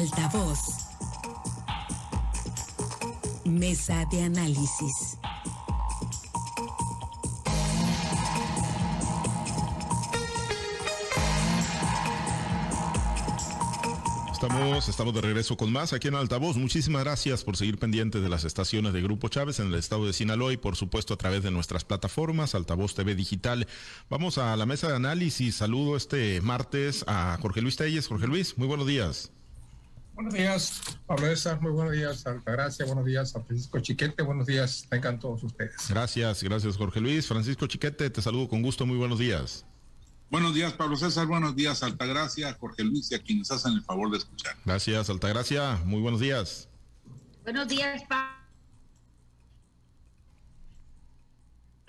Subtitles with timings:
[0.00, 0.60] Altavoz.
[3.44, 5.18] Mesa de análisis.
[14.32, 16.56] Estamos, estamos de regreso con más aquí en Altavoz.
[16.56, 20.14] Muchísimas gracias por seguir pendientes de las estaciones de Grupo Chávez en el estado de
[20.14, 23.66] Sinaloa y por supuesto a través de nuestras plataformas Altavoz TV Digital.
[24.08, 25.56] Vamos a la mesa de análisis.
[25.56, 28.08] Saludo este martes a Jorge Luis Telles.
[28.08, 29.30] Jorge Luis, muy buenos días.
[30.20, 34.84] Buenos días, Pablo César, muy buenos días, Altagracia, buenos días a Francisco Chiquete, buenos días,
[34.90, 35.88] tengan todos ustedes.
[35.88, 37.26] Gracias, gracias Jorge Luis.
[37.26, 39.64] Francisco Chiquete, te saludo con gusto, muy buenos días.
[40.28, 41.26] Buenos días, Pablo César.
[41.26, 44.56] Buenos días, Altagracia, Jorge Luis y a quienes hacen el favor de escuchar.
[44.66, 45.80] Gracias, Altagracia.
[45.86, 46.68] Muy buenos días.
[47.42, 48.40] Buenos días, Pablo.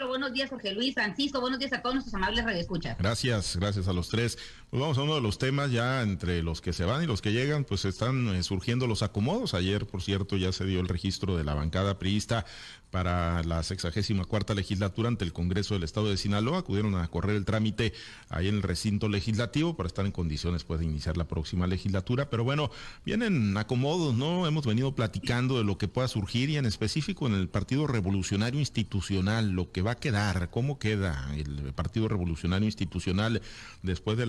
[0.08, 1.40] Buenos días, Jorge Luis, Francisco.
[1.42, 2.98] Buenos días a todos nuestros amables radioescuchas.
[2.98, 4.38] Gracias, gracias a los tres.
[4.72, 7.22] Pues vamos a uno de los temas ya entre los que se van y los
[7.22, 9.54] que llegan, pues están eh, surgiendo los acomodos.
[9.54, 12.46] Ayer, por cierto, ya se dio el registro de la bancada priista
[12.90, 16.60] para la sexagésima cuarta legislatura ante el Congreso del Estado de Sinaloa.
[16.60, 17.92] Acudieron a correr el trámite
[18.30, 22.30] ahí en el recinto legislativo para estar en condiciones pues, de iniciar la próxima legislatura.
[22.30, 22.70] Pero bueno,
[23.06, 24.48] vienen acomodos, ¿no?
[24.48, 28.60] Hemos venido platicando de lo que pueda surgir y en específico en el Partido Revolucionario
[28.62, 33.42] Institucional, lo que va a quedar, cómo queda el Partido Revolucionario Institucional
[33.84, 34.26] después de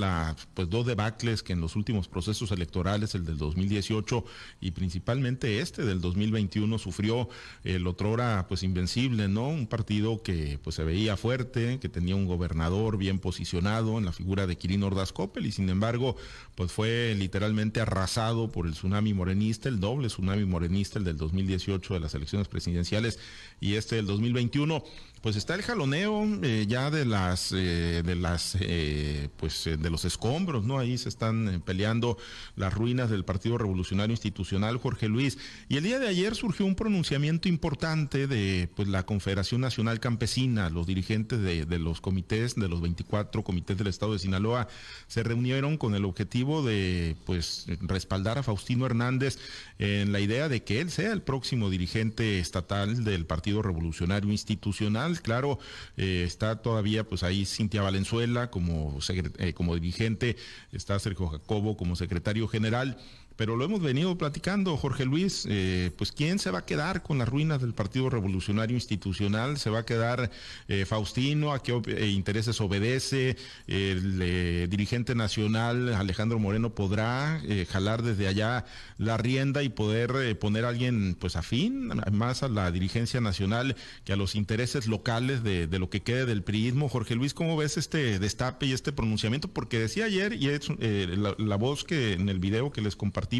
[0.55, 4.25] pues, dos debacles que en los últimos procesos electorales, el del 2018
[4.61, 7.29] y principalmente este del 2021, sufrió
[7.65, 9.49] el otrora pues invencible, ¿no?
[9.49, 14.13] Un partido que pues se veía fuerte, que tenía un gobernador bien posicionado en la
[14.13, 16.17] figura de Quirino Ordaz Coppel y sin embargo
[16.55, 21.95] pues fue literalmente arrasado por el tsunami morenista, el doble tsunami morenista, el del 2018
[21.95, 23.19] de las elecciones presidenciales
[23.61, 24.85] y este del 2021
[25.23, 30.05] pues está el jaloneo eh, ya de las eh, de las eh, pues de los
[30.05, 32.19] escombros no ahí se están peleando
[32.57, 35.39] las ruinas del Partido Revolucionario Institucional Jorge Luis.
[35.69, 40.71] Y el día de ayer surgió un pronunciamiento importante de pues la Confederación Nacional Campesina.
[40.71, 44.67] Los dirigentes de, de los comités de los 24 comités del Estado de Sinaloa
[45.07, 49.39] se reunieron con el objetivo de pues respaldar a Faustino Hernández
[49.79, 55.12] en la idea de que él sea el próximo dirigente estatal del Partido Revolucionario Institucional
[55.21, 55.59] Claro,
[55.97, 58.99] eh, está todavía pues ahí Cintia Valenzuela como,
[59.39, 60.37] eh, como dirigente,
[60.73, 62.97] está Sergio Jacobo como secretario general
[63.37, 67.19] pero lo hemos venido platicando, Jorge Luis, eh, pues quién se va a quedar con
[67.19, 70.31] las ruinas del Partido Revolucionario Institucional, se va a quedar
[70.69, 77.41] eh, Faustino, a qué eh, intereses obedece, el dirigente nacional Alejandro Moreno podrá
[77.71, 78.65] jalar desde allá
[78.99, 84.13] la rienda y poder poner a alguien pues afín más a la dirigencia nacional que
[84.13, 86.89] a los intereses locales de, lo que quede del priismo.
[86.89, 89.49] Jorge Luis, ¿cómo ves este destape y este pronunciamiento?
[89.49, 93.32] Porque decía ayer, y es la, la voz que en el video que les compartí,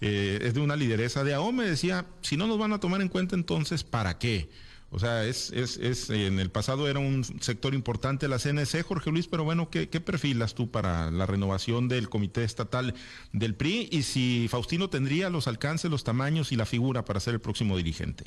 [0.00, 3.08] eh, es de una lideresa de AOME, decía, si no nos van a tomar en
[3.08, 4.48] cuenta entonces, ¿para qué?
[4.90, 9.10] O sea, es, es, es, en el pasado era un sector importante la CNC, Jorge
[9.10, 12.94] Luis, pero bueno, ¿qué, ¿qué, perfilas tú para la renovación del Comité Estatal
[13.32, 13.90] del PRI?
[13.92, 17.76] Y si Faustino tendría los alcances, los tamaños y la figura para ser el próximo
[17.76, 18.24] dirigente.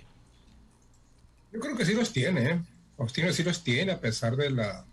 [1.52, 2.62] Yo creo que sí los tiene, ¿eh?
[2.96, 4.86] Faustino sí los tiene, a pesar de la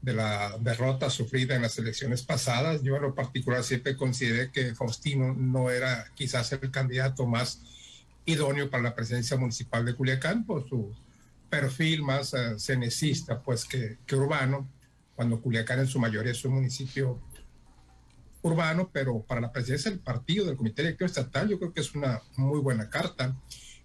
[0.00, 2.82] de la derrota sufrida en las elecciones pasadas.
[2.82, 7.62] Yo en lo particular siempre consideré que Faustino no era quizás el candidato más
[8.24, 10.94] idóneo para la presidencia municipal de Culiacán por su
[11.48, 14.68] perfil más uh, cenecista pues que, que, urbano,
[15.14, 17.20] cuando Culiacán en su mayoría es un municipio
[18.42, 21.94] urbano, pero para la presidencia del partido, del Comité Directivo Estatal, yo creo que es
[21.94, 23.36] una muy buena carta.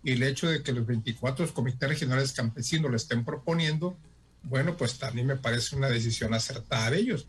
[0.03, 3.97] Y el hecho de que los 24 comités regionales campesinos lo estén proponiendo,
[4.44, 7.28] bueno, pues también me parece una decisión acertada de ellos.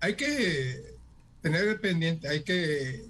[0.00, 0.94] Hay que
[1.42, 3.04] tener pendiente, hay que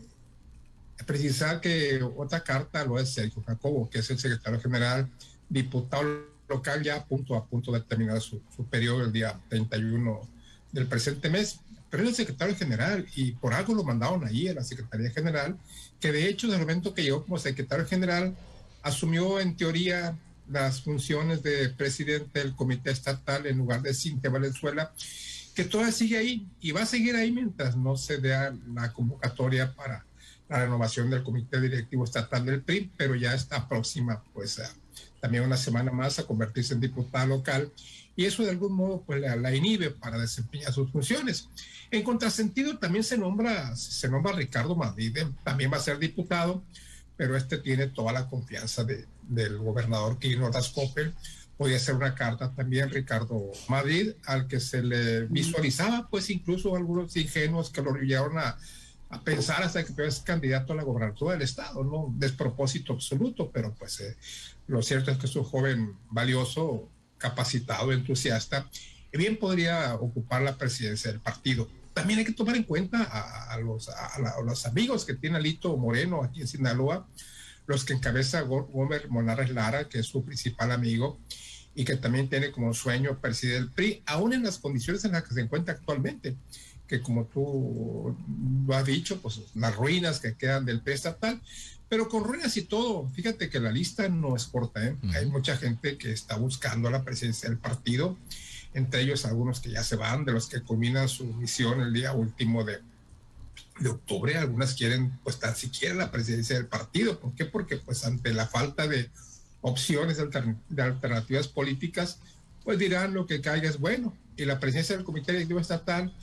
[1.07, 5.09] precisar que otra carta lo es Sergio Jacobo, que es el secretario general,
[5.49, 10.29] diputado local ya a punto a punto de terminar su, su periodo el día 31
[10.73, 14.55] del presente mes, pero es el secretario general y por algo lo mandaron allí a
[14.55, 15.57] la Secretaría General,
[16.01, 18.37] que de hecho, desde el momento que llegó como secretario general,
[18.83, 20.17] asumió en teoría
[20.51, 24.93] las funciones de presidente del comité estatal en lugar de Cintia Valenzuela,
[25.55, 28.37] que todavía sigue ahí y va a seguir ahí mientras no se dé
[28.73, 30.05] la convocatoria para
[30.49, 34.61] la renovación del comité directivo estatal del PRI, pero ya está próxima, pues,
[35.21, 37.73] también una semana más a convertirse en diputada local
[38.19, 41.49] y eso de algún modo pues la, la, inhibe para desempeñar sus funciones.
[41.91, 46.63] En contrasentido también se nombra, se nombra Ricardo Madrid, también va a ser diputado,
[47.19, 51.13] pero este tiene toda la confianza de, del gobernador Quirino Ordaz Coppel.
[51.59, 57.15] Podía ser una carta también Ricardo Madrid, al que se le visualizaba, pues incluso algunos
[57.17, 58.57] ingenuos que lo llevaron a
[59.11, 62.13] a pensar hasta que es candidato a la gobernatura del estado, ¿no?
[62.17, 64.17] Despropósito absoluto, pero pues eh,
[64.67, 68.69] lo cierto es que es un joven valioso, capacitado, entusiasta,
[69.13, 71.69] y bien podría ocupar la presidencia del partido.
[71.99, 76.23] También hay que tomar en cuenta a, los, a, los, amigos que tiene Alito Moreno
[76.23, 77.07] aquí en Sinaloa,
[77.67, 81.19] los que encabeza Gómez Monarres Lara, que es su principal amigo,
[81.75, 85.25] y que también tiene como sueño presidir el PRI, aún en las condiciones en las
[85.25, 86.37] que se encuentra actualmente
[86.89, 88.17] que como tú
[88.67, 91.41] lo has dicho, pues las ruinas que quedan del PRI estatal,
[91.89, 94.97] pero con ruinas y todo, fíjate que la lista no es corta, ¿eh?
[95.15, 98.17] hay mucha gente que está buscando la presidencia del partido,
[98.75, 102.13] entre ellos algunos que ya se van, de los que culminan su misión el día
[102.13, 102.79] último de,
[103.81, 107.45] de octubre, algunas quieren pues tan siquiera la presidencia del partido, ¿por qué?
[107.45, 109.11] Porque pues ante la falta de
[109.61, 110.19] opciones
[110.69, 112.19] de alternativas políticas,
[112.65, 116.15] pues dirán lo que caiga es bueno, y la presidencia del Comité Directivo Estatal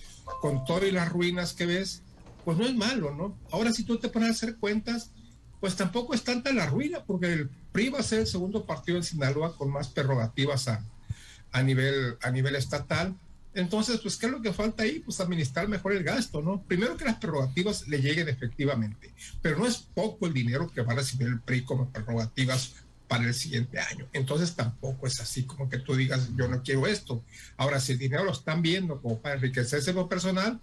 [0.41, 2.01] con todas las ruinas que ves,
[2.43, 3.37] pues no es malo, ¿no?
[3.51, 5.11] Ahora si tú te pones a hacer cuentas,
[5.59, 8.97] pues tampoco es tanta la ruina, porque el PRI va a ser el segundo partido
[8.97, 10.83] en Sinaloa con más prerrogativas a,
[11.55, 13.15] a, nivel, a nivel estatal.
[13.53, 14.99] Entonces, pues, ¿qué es lo que falta ahí?
[14.99, 16.61] Pues administrar mejor el gasto, ¿no?
[16.63, 20.91] Primero que las prerrogativas le lleguen efectivamente, pero no es poco el dinero que va
[20.91, 22.73] a recibir el PRI como prerrogativas
[23.07, 24.05] para el siguiente año.
[24.11, 27.23] Entonces tampoco es así como que tú digas, yo no quiero esto.
[27.55, 30.59] Ahora, si el dinero lo están viendo como para enriquecerse lo personal,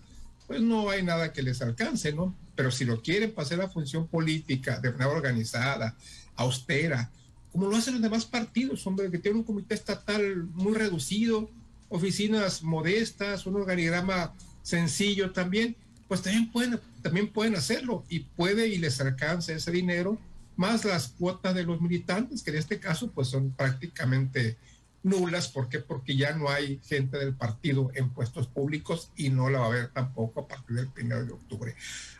[0.47, 2.35] pues no hay nada que les alcance, ¿no?
[2.55, 5.97] Pero si lo quieren para hacer la función política de manera organizada,
[6.37, 7.11] austera,
[7.53, 11.51] como lo hacen los demás partidos, hombre, que tienen un comité estatal muy reducido,
[11.91, 14.33] oficinas modestas, un organigrama
[14.63, 15.77] sencillo también,
[16.09, 20.19] pues también pueden, también pueden hacerlo y puede y les alcance ese dinero
[20.57, 24.57] más las cuotas de los militantes, que en este caso pues son prácticamente
[25.03, 25.49] nulas.
[25.49, 25.81] ¿Por qué?
[25.81, 29.69] Porque ya no hay gente del partido en puestos públicos y no la va a
[29.69, 31.75] haber tampoco a partir del primero de octubre.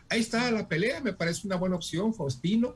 [0.09, 2.75] Ahí está la pelea, me parece una buena opción, Faustino.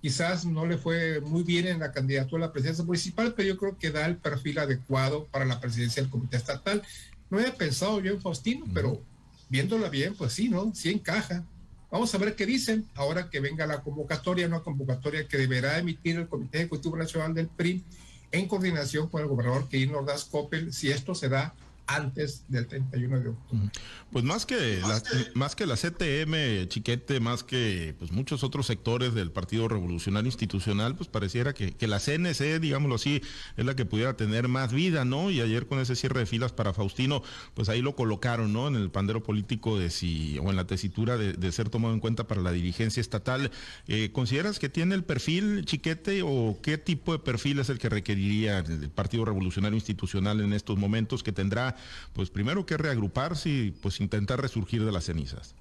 [0.00, 3.56] Quizás no le fue muy bien en la candidatura a la presidencia municipal, pero yo
[3.56, 6.82] creo que da el perfil adecuado para la presidencia del comité estatal.
[7.30, 9.02] No había pensado yo en Faustino, pero
[9.48, 10.72] viéndola bien, pues sí, ¿no?
[10.74, 11.44] Sí encaja.
[11.90, 16.16] Vamos a ver qué dicen ahora que venga la convocatoria, una convocatoria que deberá emitir
[16.16, 17.82] el Comité Ejecutivo Nacional del PRI
[18.30, 21.54] en coordinación con el gobernador Kirin Ordaz Coppel, si esto se da
[21.88, 23.70] antes del 31 de octubre.
[24.12, 25.02] Pues más que la,
[25.34, 30.94] más que la CTM, Chiquete, más que pues muchos otros sectores del Partido Revolucionario Institucional,
[30.96, 33.22] pues pareciera que, que, la CNC, digámoslo así,
[33.56, 35.30] es la que pudiera tener más vida, ¿no?
[35.30, 37.22] Y ayer con ese cierre de filas para Faustino,
[37.54, 38.68] pues ahí lo colocaron, ¿no?
[38.68, 42.28] En el pandero político de si, o en la tesitura de, ser tomado en cuenta
[42.28, 43.50] para la dirigencia estatal.
[43.86, 47.88] Eh, ¿Consideras que tiene el perfil, Chiquete, o qué tipo de perfil es el que
[47.88, 51.77] requeriría el Partido Revolucionario Institucional en estos momentos que tendrá
[52.12, 55.54] pues primero que reagruparse y pues intentar resurgir de las cenizas.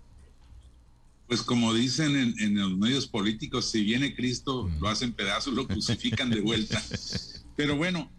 [1.28, 6.30] Pues como dicen en, los medios políticos, si viene Cristo, lo hacen pedazos, lo crucifican
[6.30, 6.82] de vuelta.
[7.58, 8.10] Pero bueno,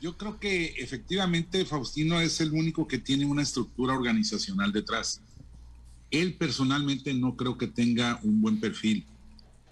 [0.00, 5.20] yo creo que efectivamente Faustino es el único que tiene una estructura organizacional detrás.
[6.10, 9.04] Él personalmente no creo que tenga un buen perfil.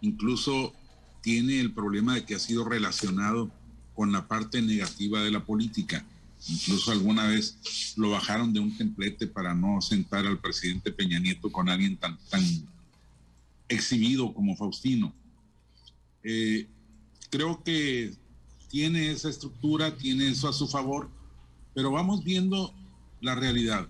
[0.02, 0.74] Incluso
[1.22, 3.50] tiene el problema de que ha sido relacionado
[3.94, 6.04] con la parte negativa de la política.
[6.48, 11.52] Incluso alguna vez lo bajaron de un templete para no sentar al presidente Peña Nieto
[11.52, 12.42] con alguien tan, tan
[13.68, 15.14] exhibido como Faustino.
[16.24, 16.68] Eh,
[17.30, 18.14] creo que
[18.68, 21.10] tiene esa estructura, tiene eso a su favor,
[21.74, 22.74] pero vamos viendo
[23.20, 23.86] la realidad.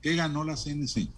[0.00, 1.08] ¿Qué ganó la CNC?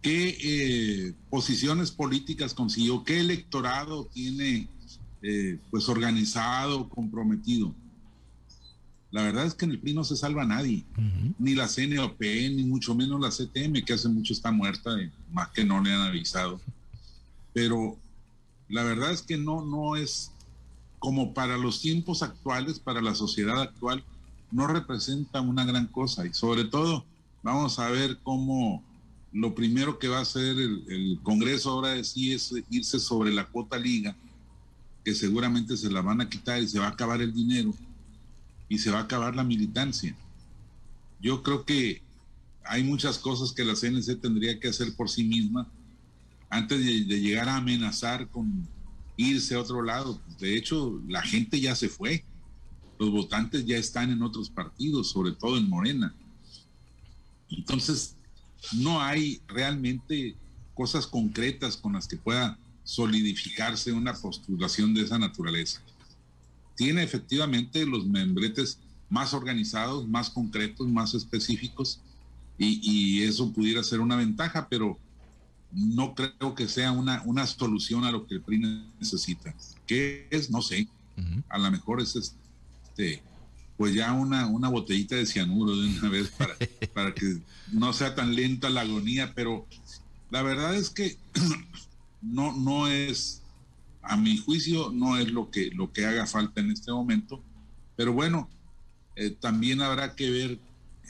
[0.00, 3.02] ¿Qué eh, posiciones políticas consiguió?
[3.02, 4.68] ¿Qué electorado tiene
[5.22, 7.74] eh, pues organizado, comprometido?
[9.10, 10.84] La verdad es que en el PRI no se salva nadie,
[11.38, 14.90] ni la CNOP, ni mucho menos la CTM, que hace mucho está muerta,
[15.32, 16.60] más que no le han avisado.
[17.52, 17.96] Pero
[18.68, 20.32] la verdad es que no, no es
[20.98, 24.02] como para los tiempos actuales, para la sociedad actual,
[24.50, 26.26] no representa una gran cosa.
[26.26, 27.04] Y sobre todo,
[27.42, 28.82] vamos a ver cómo
[29.32, 33.46] lo primero que va a hacer el, el Congreso ahora sí es irse sobre la
[33.46, 34.16] cuota liga,
[35.04, 37.72] que seguramente se la van a quitar y se va a acabar el dinero
[38.68, 40.14] y se va a acabar la militancia.
[41.20, 42.02] Yo creo que
[42.64, 45.68] hay muchas cosas que la CNC tendría que hacer por sí misma
[46.50, 48.66] antes de, llegar a amenazar con
[49.16, 50.20] irse a otro lado.
[50.38, 52.24] De hecho, la gente ya se fue.
[52.98, 56.14] Los votantes ya están en otros partidos, sobre todo en Morena.
[57.50, 58.16] Entonces,
[58.72, 60.34] no hay realmente
[60.74, 65.82] cosas concretas con las que pueda solidificarse una postulación de esa naturaleza
[66.76, 68.78] tiene efectivamente los membretes
[69.08, 72.00] más organizados, más concretos, más específicos,
[72.58, 74.98] y, eso pudiera ser una ventaja, pero
[75.72, 78.58] no creo que sea una, una solución a lo que el PRI
[78.98, 79.54] necesita.
[79.86, 80.50] ¿Qué es?
[80.50, 80.88] No sé.
[81.48, 83.22] A lo mejor es este,
[83.76, 86.54] pues ya una, una botellita de cianuro de una vez para,
[86.94, 87.38] para que
[87.72, 89.66] no sea tan lenta la agonía, pero
[90.30, 91.18] la verdad es que
[92.22, 93.42] no, no es,
[94.08, 97.42] a mi juicio, no es lo que, lo que haga falta en este momento,
[97.96, 98.48] pero bueno,
[99.16, 100.58] eh, también habrá que ver,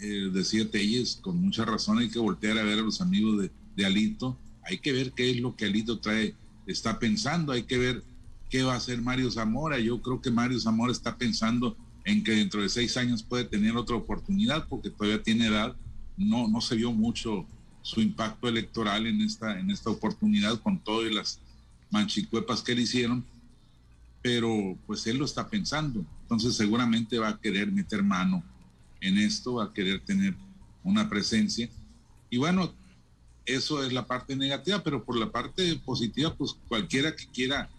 [0.00, 3.50] eh, decía Telles, con mucha razón hay que voltear a ver a los amigos de,
[3.76, 6.35] de Alito, hay que ver qué es lo que Alito trae,
[6.67, 8.03] está pensando, hay que ver
[8.50, 11.76] qué va a hacer Mario Zamora, yo creo que Mario Zamora está pensando
[12.07, 15.75] en que dentro de seis años puede tener otra oportunidad porque todavía tiene edad.
[16.17, 17.45] No, no se vio mucho
[17.83, 21.41] su impacto electoral en esta, en esta oportunidad con todas las
[21.90, 23.25] manchicuepas que le hicieron,
[24.23, 26.05] pero pues él lo está pensando.
[26.23, 28.43] Entonces seguramente va a querer meter mano
[29.00, 30.35] en esto, va a querer tener
[30.83, 31.69] una presencia.
[32.31, 32.73] Y bueno,
[33.45, 37.71] eso es la parte negativa, pero por la parte positiva, pues cualquiera que quiera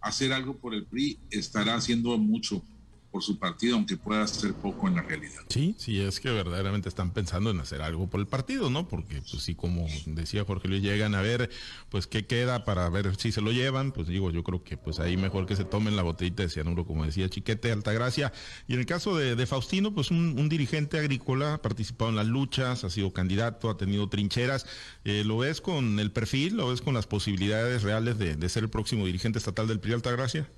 [0.00, 2.62] hacer algo por el PRI estará haciendo mucho
[3.10, 5.42] por su partido, aunque pueda ser poco en la realidad.
[5.48, 8.86] Sí, sí, es que verdaderamente están pensando en hacer algo por el partido, ¿no?
[8.88, 11.50] Porque, pues sí, como decía Jorge Luis, llegan a ver,
[11.88, 15.00] pues qué queda para ver si se lo llevan, pues digo, yo creo que pues
[15.00, 18.32] ahí mejor que se tomen la botellita de cianuro, como decía Chiquete, Altagracia.
[18.68, 22.84] Y en el caso de, Faustino, pues un, dirigente agrícola, ha participado en las luchas,
[22.84, 24.66] ha sido candidato, ha tenido trincheras.
[25.04, 28.64] Eh, ¿Lo ves con el perfil, lo ves con las posibilidades reales de, de ser
[28.64, 30.48] el próximo dirigente estatal del PRI Altagracia?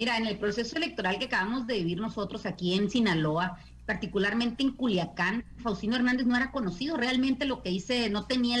[0.00, 4.70] Mira, en el proceso electoral que acabamos de vivir nosotros aquí en Sinaloa, particularmente en
[4.70, 6.96] Culiacán, Faustino Hernández no era conocido.
[6.96, 8.56] Realmente lo que hice no tenía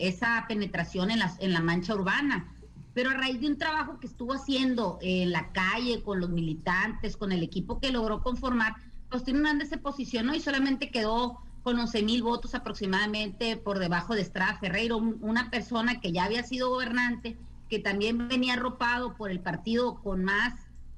[0.00, 1.20] esa penetración en
[1.54, 2.46] la, mancha urbana.
[2.92, 7.16] Pero a raíz de un trabajo que estuvo haciendo en la calle, con los militantes,
[7.16, 8.74] con el equipo que logró conformar,
[9.08, 14.20] Faustino Hernández se posicionó y solamente quedó con 11 mil votos aproximadamente por debajo de
[14.20, 17.38] Estrada Ferreiro, una persona que ya había sido gobernante,
[17.70, 20.52] que también venía arropado por el partido con más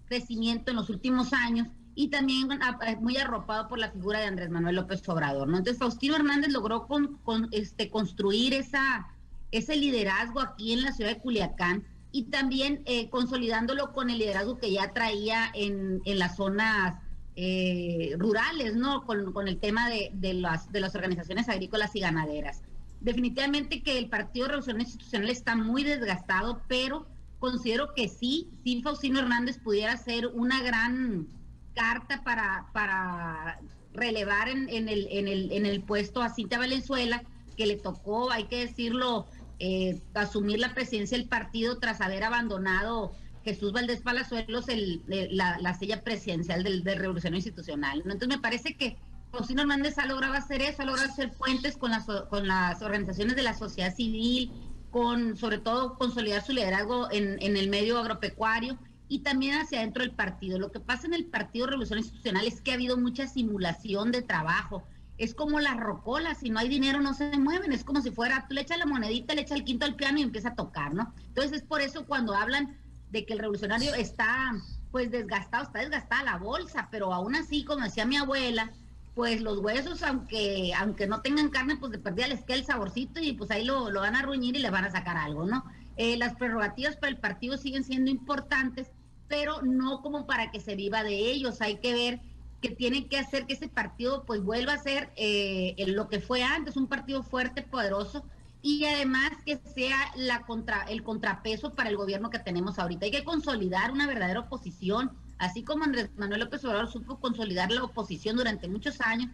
[0.06, 4.50] crecimiento en los últimos años y también eh, muy arropado por la figura de Andrés
[4.50, 5.48] Manuel López Obrador.
[5.48, 5.58] ¿no?
[5.58, 9.08] Entonces Faustino Hernández logró con, este, construir esa,
[9.52, 14.58] ese liderazgo aquí en la ciudad de Culiacán y también eh, consolidándolo con el liderazgo
[14.58, 16.96] que ya traía en, en las zonas
[17.36, 19.04] eh, rurales, ¿no?
[19.04, 22.62] Con, con el tema de, de, las, de las organizaciones agrícolas y ganaderas.
[23.00, 27.06] Definitivamente que el Partido Revolución Institucional está muy desgastado, pero
[27.44, 31.28] considero que sí, sí Faustino Hernández pudiera ser una gran
[31.74, 33.60] carta para, para
[33.92, 37.22] relevar en, el, en, el, en el puesto a Cintia Valenzuela,
[37.58, 39.26] que le tocó, hay que decirlo,
[39.58, 43.12] eh, asumir la presidencia del partido tras haber abandonado
[43.44, 47.98] Jesús Valdés Palazuelos el, la, la, silla presidencial del, de Revolución Institucional.
[47.98, 48.96] Entonces me parece que
[49.30, 53.36] Faustino Hernández ha logrado hacer eso, ha logrado hacer puentes con las, con las organizaciones
[53.36, 54.50] de la sociedad civil,
[54.94, 60.12] con sobre todo consolidar su liderazgo en, el medio agropecuario y también hacia adentro del
[60.12, 60.56] partido.
[60.56, 64.22] Lo que pasa en el Partido Revolución Institucional es que ha habido mucha simulación de
[64.22, 64.84] trabajo.
[65.18, 68.46] Es como las rocolas, si no hay dinero no se mueven, es como si fuera,
[68.48, 70.94] tú le echas la monedita, le echas el quinto al piano y empieza a tocar,
[70.94, 71.12] ¿no?
[71.26, 72.78] Entonces es por eso cuando hablan
[73.10, 74.52] de que el revolucionario está
[74.92, 78.70] pues desgastado, está desgastada la bolsa, pero aún así, como decía mi abuela,
[79.14, 83.20] pues los huesos, aunque aunque no tengan carne, pues de perdida les queda el saborcito
[83.20, 85.64] y pues ahí lo, van a ruñir y le van a sacar algo, ¿no?
[85.96, 88.90] Eh, las prerrogativas para el partido siguen siendo importantes,
[89.28, 91.60] pero no como para que se viva de ellos.
[91.60, 92.20] Hay que ver
[92.60, 96.42] que tienen que hacer que ese partido pues vuelva a ser eh, lo que fue
[96.42, 98.24] antes, un partido fuerte, poderoso,
[98.62, 103.04] y además que sea la contra, el contrapeso para el gobierno que tenemos ahorita.
[103.04, 107.84] Hay que consolidar una verdadera oposición Así como Andrés Manuel López Obrador supo consolidar la
[107.84, 109.30] oposición durante muchos años,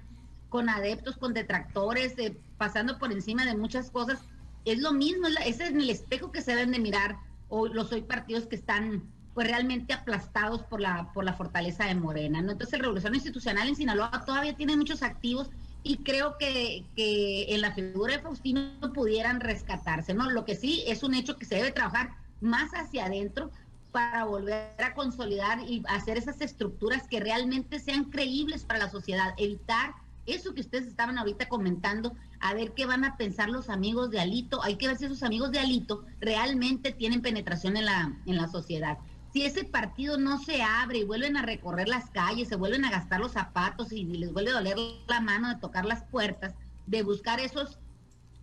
[0.49, 4.21] con adeptos, con detractores, eh, pasando por encima de muchas cosas,
[4.65, 7.17] es lo mismo, ese es el espejo que se deben de mirar
[7.49, 9.03] o los hoy partidos que están
[9.35, 12.53] pues realmente aplastados por la por la fortaleza de Morena, ¿no?
[12.53, 15.51] Entonces, la revolución institucional en Sinaloa todavía tiene muchos activos
[15.83, 20.31] y creo que, que en la figura de Faustino pudieran rescatarse, ¿no?
[20.31, 23.51] Lo que sí es un hecho que se debe trabajar más hacia adentro
[23.91, 29.35] para volver a consolidar y hacer esas estructuras que realmente sean creíbles para la sociedad,
[29.37, 29.95] evitar
[30.27, 34.21] eso que ustedes estaban ahorita comentando, a ver qué van a pensar los amigos de
[34.21, 38.37] Alito, hay que ver si esos amigos de Alito realmente tienen penetración en la, en
[38.37, 38.99] la sociedad.
[39.33, 42.91] Si ese partido no se abre y vuelven a recorrer las calles, se vuelven a
[42.91, 44.77] gastar los zapatos y les vuelve a doler
[45.09, 46.55] la mano de tocar las puertas,
[46.87, 47.79] de buscar esos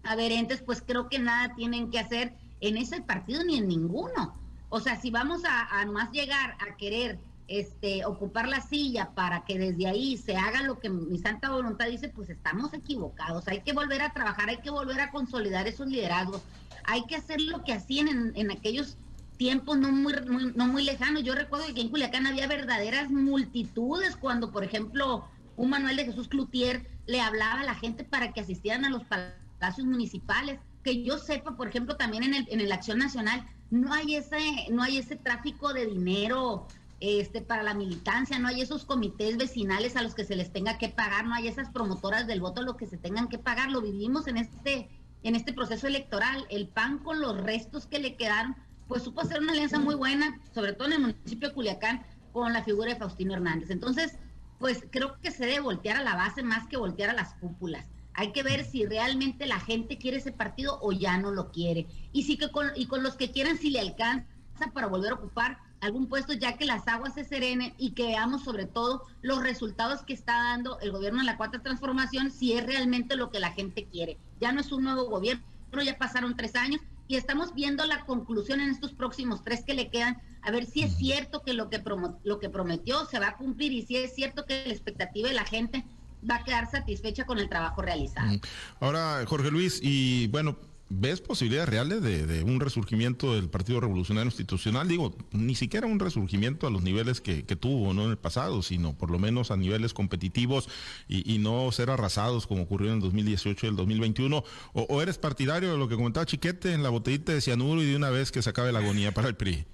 [0.03, 4.79] adherentes, pues creo que nada tienen que hacer en ese partido ni en ninguno o
[4.79, 9.57] sea, si vamos a, a más llegar a querer este, ocupar la silla para que
[9.57, 13.47] desde ahí se haga lo que mi santa voluntad dice, pues estamos equivocados.
[13.47, 16.41] Hay que volver a trabajar, hay que volver a consolidar esos liderazgos.
[16.83, 18.97] Hay que hacer lo que hacían en, aquellos
[19.37, 20.13] tiempos no muy,
[20.55, 21.23] no muy lejanos.
[21.23, 26.27] Yo recuerdo que en Culiacán había verdaderas multitudes cuando, por ejemplo, un Manuel de Jesús
[26.27, 30.59] Cloutier le hablaba a la gente para que asistieran a los palacios municipales.
[30.83, 34.67] Que yo sepa, por ejemplo, también en el, en la Acción Nacional, no hay ese,
[34.71, 36.67] no hay ese tráfico de dinero
[36.99, 40.77] este, para la militancia, no hay esos comités vecinales a los que se les tenga
[40.77, 43.69] que pagar, no hay esas promotoras del voto a los que se tengan que pagar,
[43.69, 44.89] lo vivimos en este,
[45.23, 48.55] en este proceso electoral, el PAN con los restos que le quedaron,
[48.87, 52.53] pues supo hacer una alianza muy buena, sobre todo en el municipio de Culiacán, con
[52.53, 53.69] la figura de Faustino Hernández.
[53.69, 54.17] Entonces,
[54.59, 57.85] pues creo que se debe voltear a la base más que voltear a las cúpulas.
[58.17, 61.85] Hay que ver si realmente la gente quiere ese partido o ya no lo quiere.
[62.11, 64.25] Y sí que con, y con los que quieran si le alcanza
[64.73, 68.43] para volver a ocupar algún puesto ya que las aguas se serenen y que veamos
[68.43, 72.65] sobre todo los resultados que está dando el gobierno en la cuarta transformación, si es
[72.65, 74.17] realmente lo que la gente quiere.
[74.41, 75.43] Ya no es un nuevo gobierno,
[75.85, 79.89] ya pasaron tres años y estamos viendo la conclusión en estos próximos tres que le
[79.89, 81.83] quedan, a ver si es cierto que lo que,
[82.23, 85.35] lo que prometió se va a cumplir y si es cierto que la expectativa de
[85.35, 85.85] la gente
[86.29, 88.39] va a quedar satisfecha con el trabajo realizado.
[88.79, 90.57] Ahora, Jorge Luis, y bueno,
[90.89, 94.87] ¿Ves posibilidades reales de, un resurgimiento del Partido Revolucionario Institucional?
[94.87, 98.05] Digo, ni siquiera un resurgimiento a los niveles que, tuvo ¿no?
[98.05, 100.69] en el pasado, sino por lo menos a niveles competitivos
[101.09, 104.43] y, no ser arrasados como ocurrió en el 2018 y el 2021.
[104.73, 107.95] O, eres partidario de lo que comentaba Chiquete en la botellita de cianuro y de
[107.97, 109.65] una vez que se acabe la agonía para el PRI?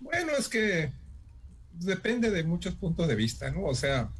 [0.00, 0.92] Bueno, es que
[1.72, 3.64] depende de muchos puntos de vista, ¿no?
[3.64, 4.10] O sea,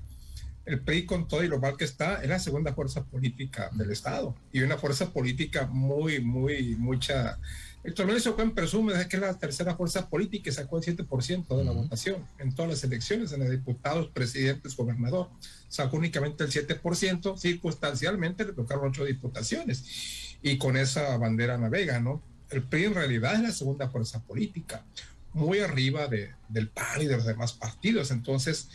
[0.71, 3.91] el PRI con todo y lo mal que está es la segunda fuerza política del
[3.91, 7.39] Estado y una fuerza política muy, muy, mucha...
[7.83, 11.65] El Torneo Juan presume que es la tercera fuerza política y sacó el 7% de
[11.65, 15.31] la votación en todas las elecciones, en los diputados, presidentes, gobernador.
[15.69, 22.23] Sacó únicamente el 7%, circunstancialmente le tocaron ocho diputaciones y con esa bandera navega, ¿no?
[22.51, 24.85] El PRI en realidad es la segunda fuerza política,
[25.33, 28.11] muy arriba de, del PAN y de los demás partidos.
[28.11, 28.69] Entonces,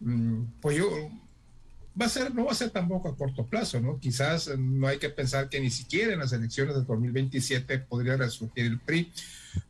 [0.00, 1.10] mm, pues yo
[2.00, 3.98] va a ser, no va a ser tampoco a corto plazo, ¿no?
[3.98, 8.66] Quizás no hay que pensar que ni siquiera en las elecciones de 2027 podría resurgir
[8.66, 9.12] el PRI.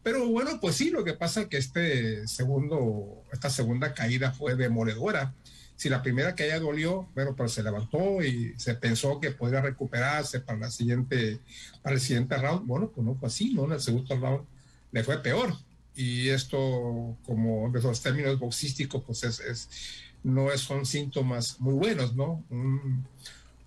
[0.03, 4.55] Pero bueno, pues sí, lo que pasa es que este segundo, esta segunda caída fue
[4.55, 5.35] demoledora.
[5.75, 10.41] Si la primera caída dolió, bueno, pero se levantó y se pensó que podría recuperarse
[10.41, 11.41] para la siguiente,
[11.83, 12.67] para el siguiente round.
[12.67, 13.65] Bueno, pues no fue así, ¿no?
[13.65, 14.47] En el segundo round
[14.93, 15.57] le fue peor.
[15.95, 19.69] Y esto, como de los términos boxísticos, pues es, es
[20.23, 22.45] no son síntomas muy buenos, ¿no?
[22.51, 23.07] Un,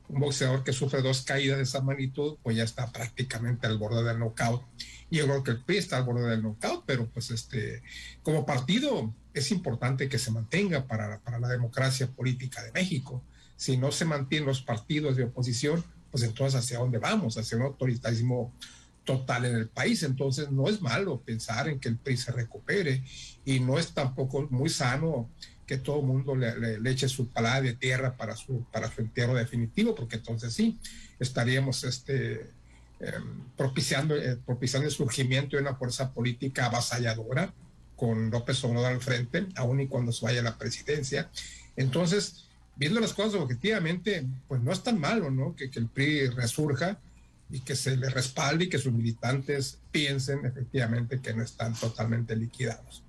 [0.08, 4.20] boxeador que sufre dos caídas de esa magnitud, pues ya está prácticamente al borde del
[4.20, 4.62] knockout.
[5.10, 7.82] Y yo creo que el PRI está al borde del knockout, pero pues este,
[8.22, 13.24] como partido es importante que se mantenga para, para la democracia política de México.
[13.56, 17.64] Si no se mantienen los partidos de oposición, pues entonces hacia dónde vamos, hacia un
[17.64, 18.54] autoritarismo
[19.06, 20.04] total en el país.
[20.04, 23.04] Entonces no es malo pensar en que el PRI se recupere
[23.46, 25.30] y no es tampoco muy sano
[25.66, 29.34] que todo el mundo le, eche su palada de tierra para su, para su entierro
[29.34, 30.80] definitivo, porque entonces sí,
[31.20, 32.52] estaríamos este,
[33.00, 37.52] em, propiciando, eh, propiciando el surgimiento de una fuerza política avasalladora
[37.96, 41.32] con López Obrador al frente, aun y cuando se vaya a la presidencia.
[41.76, 45.56] Entonces, viendo las cosas objetivamente, pues no es tan malo, ¿no?
[45.56, 47.00] Que, que el PRI resurja
[47.50, 52.36] y que se le respalde y que sus militantes piensen efectivamente que no están totalmente
[52.36, 53.05] liquidados.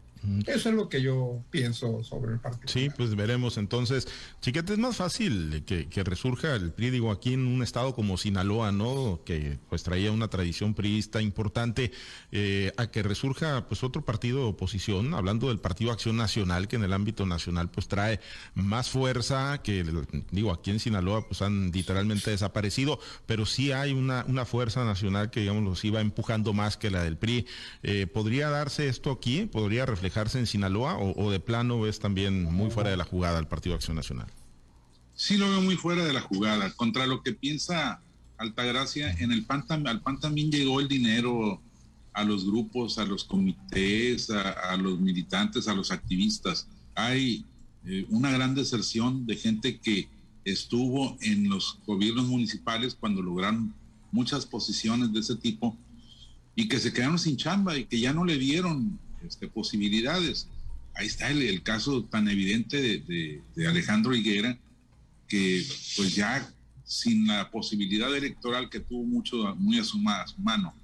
[0.47, 2.69] Eso es lo que yo pienso sobre el partido.
[2.69, 4.09] Sí, pues veremos entonces.
[4.41, 8.73] Chiquete, es más fácil que, resurja el PRI, digo, aquí en un estado como Sinaloa,
[8.73, 9.21] ¿no?
[9.25, 11.93] Que pues traía una tradición priista importante,
[12.33, 16.77] eh, a que resurja pues otro partido de oposición, hablando del Partido Acción Nacional, que
[16.77, 18.21] en el ámbito nacional pues trae
[18.55, 19.85] más fuerza, que
[20.31, 25.31] digo, aquí en Sinaloa pues han literalmente desaparecido, pero sí hay una, una fuerza nacional
[25.31, 27.47] que digamos los iba empujando más que la del PRI.
[27.83, 29.47] Eh, ¿Podría darse esto aquí?
[29.47, 33.47] ¿Podría reflejar en Sinaloa o, de plano ves también muy fuera de la jugada el
[33.47, 34.27] Partido Acción Nacional?
[35.15, 36.73] Sí lo veo muy fuera de la jugada.
[36.73, 38.01] Contra lo que piensa
[38.39, 41.61] Altagracia, en el PAN, al PAN también llegó el dinero
[42.13, 46.67] a los grupos, a los comités, a, los militantes, a los activistas.
[46.95, 47.45] Hay
[47.85, 50.09] eh, una gran deserción de gente que
[50.45, 53.75] estuvo en los gobiernos municipales cuando lograron
[54.13, 55.77] muchas posiciones de ese tipo
[56.55, 60.49] y que se quedaron sin chamba y que ya no le dieron este, posibilidades.
[60.95, 64.59] Ahí está el, caso tan evidente de, Alejandro Higuera,
[65.29, 66.49] que pues ya
[66.85, 70.75] sin la posibilidad electoral que tuvo mucho, muy a su, mano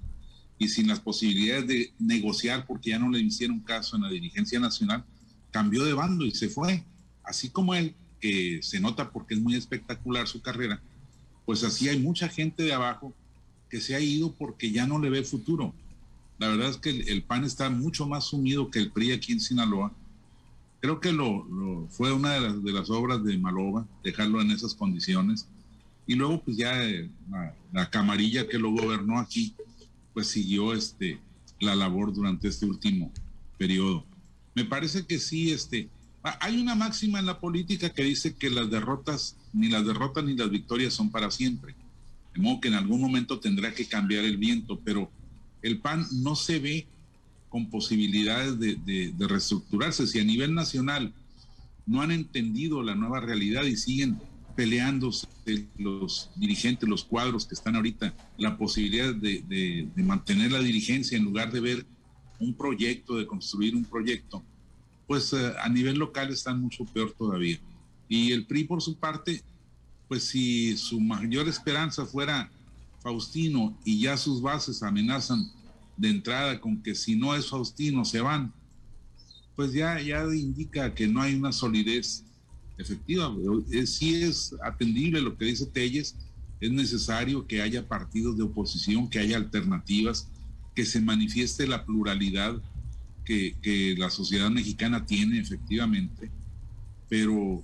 [0.59, 4.59] y sin las posibilidades de negociar porque ya no le hicieron caso en la dirigencia
[4.59, 5.03] nacional,
[5.51, 6.83] cambió de bando y se fue.
[7.23, 10.81] Así como él, que se nota porque es muy espectacular su carrera,
[11.45, 13.13] pues así hay mucha gente de abajo
[13.69, 15.73] que se ha ido porque ya no le ve futuro.
[16.43, 19.39] La verdad es que el, PAN está mucho más sumido que el PRI aquí en
[19.39, 19.93] Sinaloa.
[20.81, 24.75] Creo que lo, fue una de las, de las, obras de Maloba, dejarlo en esas
[24.75, 25.47] condiciones.
[26.05, 27.09] Y luego, pues ya eh,
[27.71, 29.55] la, camarilla que lo gobernó aquí,
[30.13, 31.17] pues siguió este,
[31.61, 33.09] la labor durante este último
[33.57, 34.05] periodo.
[34.53, 35.87] Me parece que sí, este,
[36.41, 40.35] hay una máxima en la política que dice que las derrotas, ni las derrotas ni
[40.35, 41.73] las victorias son para siempre.
[42.35, 45.09] De modo que en algún momento tendrá que cambiar el viento, pero
[45.63, 46.87] el PAN no se ve
[47.49, 50.05] con posibilidades de, reestructurarse.
[50.05, 51.13] Si a nivel nacional
[51.85, 54.19] no han entendido la nueva realidad y siguen
[54.55, 55.27] peleándose
[55.77, 61.51] los dirigentes, los cuadros que están ahorita, la posibilidad de, mantener la dirigencia en lugar
[61.51, 61.85] de ver
[62.39, 64.43] un proyecto, de construir un proyecto,
[65.07, 67.59] pues eh, a nivel local están mucho peor todavía.
[68.09, 69.41] Y el PRI, por su parte,
[70.07, 72.51] pues si su mayor esperanza fuera
[73.03, 75.51] Faustino y ya sus bases amenazan
[75.97, 78.51] de entrada con que si no es Faustino se van,
[79.55, 82.23] pues ya, ya indica que no hay una solidez
[82.77, 83.31] efectiva.
[83.85, 86.15] Si es atendible lo que dice Telles,
[86.59, 90.29] es necesario que haya partidos de oposición, que haya alternativas,
[90.73, 92.59] que se manifieste la pluralidad
[93.25, 96.31] que, que la sociedad mexicana tiene efectivamente,
[97.09, 97.61] pero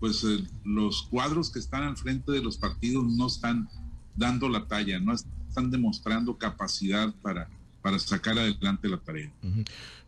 [0.00, 0.26] pues
[0.64, 3.68] los cuadros que están al frente de los partidos no están
[4.16, 7.48] dando la talla, no están demostrando capacidad para,
[7.82, 9.30] para sacar adelante la tarea.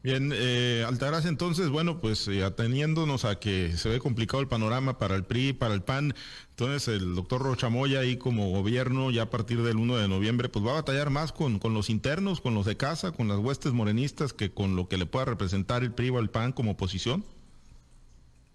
[0.02, 4.98] Bien, eh, Altagracia, entonces, bueno, pues eh, ateniéndonos a que se ve complicado el panorama
[4.98, 6.14] para el PRI, para el PAN,
[6.50, 10.64] entonces el doctor Rochamoya ahí como gobierno ya a partir del 1 de noviembre, pues
[10.64, 13.72] va a batallar más con, con los internos, con los de casa, con las huestes
[13.72, 17.24] morenistas, que con lo que le pueda representar el PRI o el PAN como oposición.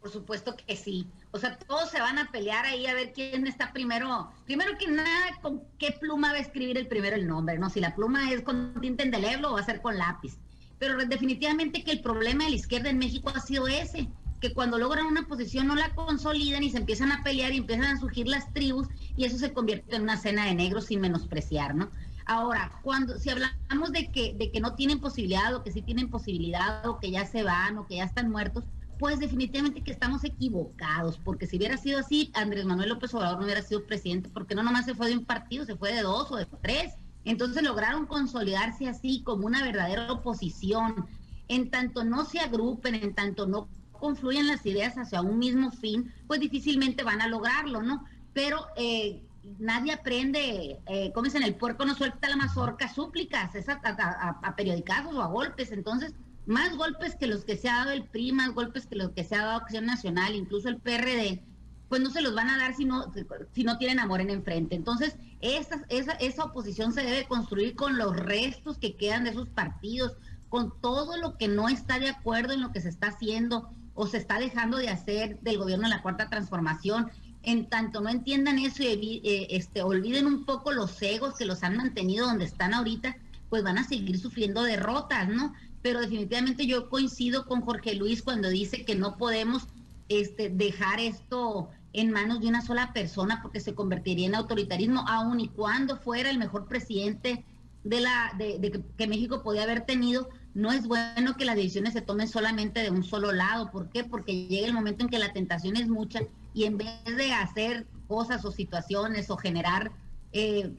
[0.01, 1.07] Por supuesto que sí.
[1.31, 4.31] O sea, todos se van a pelear ahí a ver quién está primero.
[4.45, 7.69] Primero que nada, con qué pluma va a escribir el primero el nombre, ¿no?
[7.69, 10.37] Si la pluma es con tinta indeleble o va a ser con lápiz.
[10.77, 14.07] Pero definitivamente que el problema de la izquierda en México ha sido ese,
[14.39, 17.97] que cuando logran una posición no la consolidan y se empiezan a pelear y empiezan
[17.97, 21.75] a surgir las tribus y eso se convierte en una cena de negros sin menospreciar,
[21.75, 21.91] ¿no?
[22.25, 26.09] Ahora, cuando si hablamos de que de que no tienen posibilidad o que sí tienen
[26.09, 28.63] posibilidad o que ya se van o que ya están muertos,
[28.99, 33.45] pues definitivamente que estamos equivocados, porque si hubiera sido así, Andrés Manuel López Obrador no
[33.45, 36.29] hubiera sido presidente, porque no nomás se fue de un partido, se fue de dos
[36.31, 36.93] o de tres.
[37.23, 41.07] Entonces lograron consolidarse así como una verdadera oposición.
[41.47, 46.13] En tanto no se agrupen, en tanto no confluyen las ideas hacia un mismo fin,
[46.27, 48.03] pues difícilmente van a lograrlo, ¿no?
[48.33, 49.23] Pero eh,
[49.59, 54.55] nadie aprende, eh, como dicen, el puerco no suelta la mazorca, súplicas, es a, a
[54.57, 55.71] periodicazos o a golpes.
[55.71, 56.13] Entonces,
[56.49, 59.23] más golpes que los que se ha dado el PRI, más golpes que los que
[59.23, 61.43] se ha dado Acción Nacional, incluso el PRD,
[61.87, 63.05] pues no se los van a dar si no,
[63.53, 64.75] si no tienen amor en enfrente.
[64.75, 69.47] Entonces, esa, esa, esa oposición se debe construir con los restos que quedan de esos
[69.49, 70.17] partidos,
[70.49, 74.07] con todo lo que no está de acuerdo en lo que se está haciendo o
[74.07, 77.11] se está dejando de hacer del gobierno en la cuarta transformación.
[77.43, 81.61] En tanto no entiendan eso y eh, este, olviden un poco los egos que los
[81.61, 83.17] han mantenido donde están ahorita,
[83.49, 85.53] pues van a seguir sufriendo derrotas, ¿no?
[85.81, 89.67] Pero definitivamente yo coincido con Jorge Luis cuando dice que no podemos
[90.09, 95.39] este, dejar esto en manos de una sola persona porque se convertiría en autoritarismo, aun
[95.39, 97.43] y cuando fuera el mejor presidente
[97.83, 102.01] de la de, que México podía haber tenido, no es bueno que las decisiones se
[102.01, 103.71] tomen solamente de un solo lado.
[103.71, 104.03] ¿Por qué?
[104.03, 106.19] Porque llega el momento en que la tentación es mucha
[106.53, 109.91] y en vez de hacer cosas o situaciones o generar
[110.33, 110.73] eh,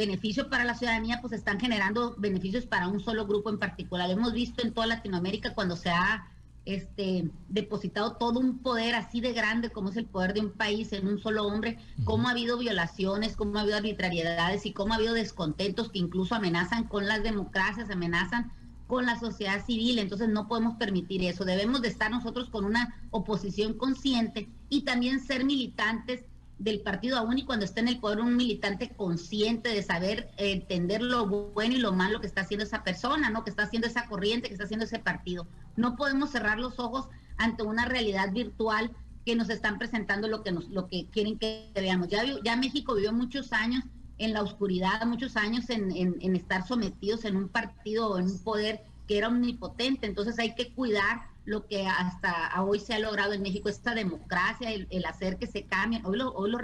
[0.00, 4.10] beneficio para la ciudadanía, pues están generando beneficios para un solo grupo en particular.
[4.10, 6.26] Hemos visto en toda Latinoamérica cuando se ha
[6.64, 10.92] este, depositado todo un poder así de grande como es el poder de un país
[10.94, 14.96] en un solo hombre, cómo ha habido violaciones, cómo ha habido arbitrariedades y cómo ha
[14.96, 18.52] habido descontentos que incluso amenazan con las democracias, amenazan
[18.86, 21.44] con la sociedad civil, entonces no podemos permitir eso.
[21.44, 26.24] Debemos de estar nosotros con una oposición consciente y también ser militantes
[26.60, 31.00] del partido aún y cuando esté en el poder un militante consciente de saber entender
[31.00, 33.44] lo bueno y lo malo que está haciendo esa persona, ¿no?
[33.44, 35.46] Que está haciendo esa corriente, que está haciendo ese partido.
[35.76, 38.90] No podemos cerrar los ojos ante una realidad virtual
[39.24, 42.08] que nos están presentando lo que nos lo que quieren que veamos.
[42.08, 43.82] Ya, ya México vivió muchos años
[44.18, 48.38] en la oscuridad, muchos años en, en estar sometidos en un partido o en un
[48.38, 50.06] poder que era omnipotente.
[50.06, 54.70] Entonces hay que cuidar lo que hasta hoy se ha logrado en México, esta democracia,
[54.72, 56.04] el, hacer que se cambien.
[56.04, 56.58] Hoy lo, hoy lo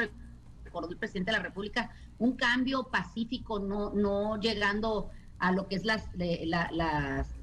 [0.64, 5.76] recordó el presidente de la República, un cambio pacífico, no, no llegando a lo que
[5.76, 6.08] es las,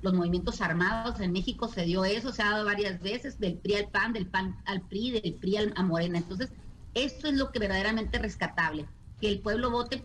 [0.01, 1.19] los movimientos armados.
[1.19, 4.27] En México se dio eso, se ha dado varias veces, del PRI al PAN, del
[4.27, 6.17] PAN al PRI, del PRI al, a Morena.
[6.17, 6.49] Entonces,
[6.93, 8.87] esto es lo que verdaderamente es rescatable,
[9.19, 10.03] que el pueblo vote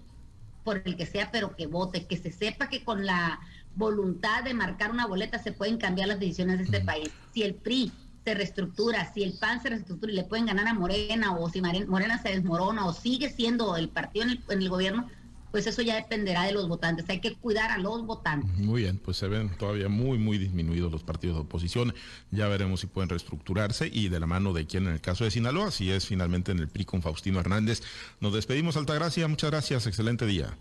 [0.65, 3.41] por el que sea, pero que vote, que se sepa que con la
[3.75, 7.11] voluntad de marcar una boleta se pueden cambiar las decisiones de este país.
[7.33, 7.93] Si el PRI
[8.25, 11.63] se reestructura, si el PAN se reestructura y le pueden ganar a Morena, o si
[11.63, 15.09] Morena se desmorona, o sigue siendo el partido en el, gobierno,
[15.51, 17.07] pues eso ya dependerá de los votantes.
[17.09, 18.51] Hay que cuidar a los votantes.
[18.59, 21.95] Muy bien, pues se ven todavía muy, muy disminuidos los partidos de oposición.
[22.31, 25.31] Ya veremos si pueden reestructurarse y de la mano de quién en el caso de
[25.31, 27.83] Sinaloa, si es finalmente en el PRI con Faustino Hernández.
[28.21, 29.27] Nos despedimos, Altagracia.
[29.27, 29.87] Muchas gracias.
[29.87, 30.55] Excelente día.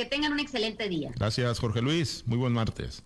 [0.00, 1.12] Que tengan un excelente día.
[1.14, 2.22] Gracias, Jorge Luis.
[2.24, 3.02] Muy buen martes.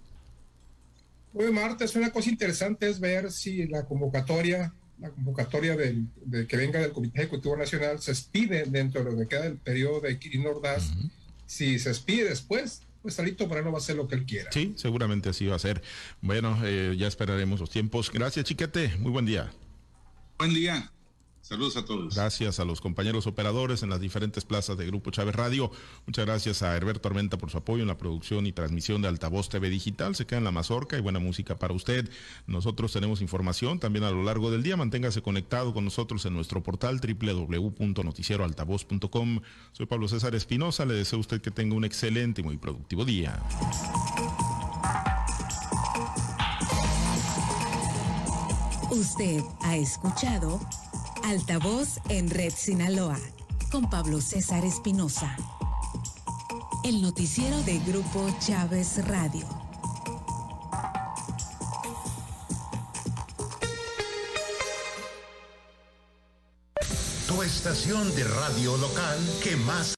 [1.33, 1.97] Muy buen martes.
[1.97, 6.93] Una cosa interesante es ver si la convocatoria, la convocatoria del, de que venga del
[6.93, 10.93] Comité Ejecutivo Nacional se expide dentro de lo que queda del periodo de Quirino Ordaz.
[11.47, 14.53] Si se expide después, pues Alito Moreno va a hacer lo que él quiera.
[14.53, 15.83] Sí, seguramente así va a ser.
[16.21, 18.13] Bueno, eh, ya esperaremos los tiempos.
[18.13, 18.95] Gracias, Chiquete.
[19.01, 19.51] Muy buen día.
[20.39, 20.93] Buen día.
[21.45, 22.15] Saludos a todos.
[22.15, 25.71] Gracias a los compañeros operadores en las diferentes plazas de Grupo Chávez Radio.
[26.07, 29.51] Muchas gracias a Herberto Armenta por su apoyo en la producción y transmisión de Altavoz
[29.51, 30.17] TV Digital.
[30.17, 32.09] Se queda en la mazorca y buena música para usted.
[32.47, 34.79] Nosotros tenemos información también a lo largo del día.
[34.79, 39.41] Manténgase conectado con nosotros en nuestro portal www.noticieroaltavoz.com.
[39.73, 40.87] Soy Pablo César Espinosa.
[40.87, 43.39] Le deseo a usted que tenga un excelente y muy productivo día.
[48.91, 50.59] Usted ha escuchado
[51.25, 53.19] Altavoz en Red Sinaloa
[53.73, 55.35] con Pablo César Espinosa.
[56.85, 59.47] El noticiero de Grupo Chávez Radio.
[67.27, 69.87] Tu estación de radio local que más